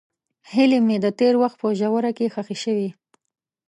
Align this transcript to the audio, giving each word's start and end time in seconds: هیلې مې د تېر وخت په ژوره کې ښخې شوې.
هیلې 0.51 0.79
مې 0.87 0.97
د 1.05 1.07
تېر 1.19 1.33
وخت 1.41 1.57
په 1.61 1.67
ژوره 1.79 2.11
کې 2.17 2.31
ښخې 2.33 2.57
شوې. 2.63 2.89